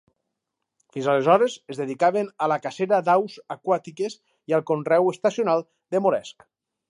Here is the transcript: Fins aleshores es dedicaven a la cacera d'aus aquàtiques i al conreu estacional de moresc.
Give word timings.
Fins 0.95 1.09
aleshores 1.11 1.57
es 1.73 1.81
dedicaven 1.81 2.31
a 2.45 2.47
la 2.53 2.57
cacera 2.63 3.01
d'aus 3.09 3.37
aquàtiques 3.57 4.17
i 4.53 4.57
al 4.59 4.67
conreu 4.73 5.13
estacional 5.15 5.65
de 5.97 6.05
moresc. 6.07 6.49